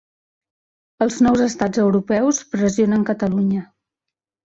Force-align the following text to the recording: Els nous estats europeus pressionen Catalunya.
Els 1.05 1.17
nous 1.25 1.43
estats 1.47 1.81
europeus 1.83 2.39
pressionen 2.55 3.05
Catalunya. 3.11 3.63